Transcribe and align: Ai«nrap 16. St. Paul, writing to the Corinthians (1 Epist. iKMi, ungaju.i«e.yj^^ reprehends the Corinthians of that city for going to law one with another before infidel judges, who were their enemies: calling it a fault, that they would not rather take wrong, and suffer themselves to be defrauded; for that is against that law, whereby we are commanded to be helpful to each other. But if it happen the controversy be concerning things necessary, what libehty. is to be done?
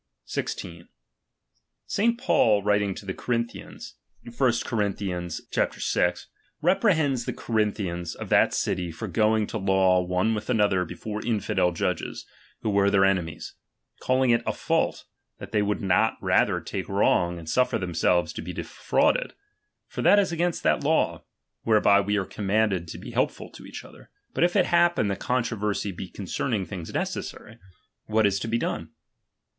Ai«nrap 0.25 0.29
16. 0.31 0.87
St. 1.85 2.19
Paul, 2.19 2.63
writing 2.63 2.95
to 2.95 3.05
the 3.05 3.13
Corinthians 3.13 3.97
(1 4.23 4.33
Epist. 4.33 4.65
iKMi, 4.65 4.97
ungaju.i«e.yj^^ 5.13 6.25
reprehends 6.59 7.25
the 7.25 7.33
Corinthians 7.33 8.15
of 8.15 8.29
that 8.29 8.51
city 8.51 8.91
for 8.91 9.07
going 9.07 9.45
to 9.45 9.59
law 9.59 10.01
one 10.01 10.33
with 10.33 10.49
another 10.49 10.85
before 10.85 11.23
infidel 11.23 11.71
judges, 11.71 12.25
who 12.61 12.71
were 12.71 12.89
their 12.89 13.05
enemies: 13.05 13.53
calling 13.99 14.31
it 14.31 14.41
a 14.47 14.53
fault, 14.53 15.05
that 15.37 15.51
they 15.51 15.61
would 15.61 15.81
not 15.83 16.17
rather 16.19 16.59
take 16.59 16.89
wrong, 16.89 17.37
and 17.37 17.47
suffer 17.47 17.77
themselves 17.77 18.33
to 18.33 18.41
be 18.41 18.51
defrauded; 18.53 19.35
for 19.85 20.01
that 20.01 20.17
is 20.17 20.31
against 20.31 20.63
that 20.63 20.83
law, 20.83 21.23
whereby 21.61 22.01
we 22.01 22.17
are 22.17 22.25
commanded 22.25 22.87
to 22.87 22.97
be 22.97 23.11
helpful 23.11 23.51
to 23.51 23.67
each 23.67 23.85
other. 23.85 24.09
But 24.33 24.43
if 24.43 24.55
it 24.55 24.65
happen 24.65 25.09
the 25.09 25.15
controversy 25.15 25.91
be 25.91 26.09
concerning 26.09 26.65
things 26.65 26.91
necessary, 26.91 27.59
what 28.07 28.25
libehty. 28.25 28.27
is 28.29 28.39
to 28.39 28.47
be 28.47 28.57
done? 28.57 28.89